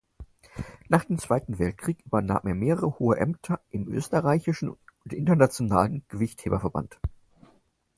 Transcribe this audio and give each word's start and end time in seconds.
Nach 0.89 1.05
dem 1.05 1.19
Zweiten 1.19 1.59
Weltkrieg 1.59 2.03
übernahm 2.07 2.47
er 2.47 2.55
mehrere 2.55 2.97
hohe 2.97 3.17
Ämter 3.17 3.59
im 3.69 3.87
österreichischen 3.87 4.69
und 5.05 5.13
internationalen 5.13 6.03
Gewichtheberverband. 6.07 6.99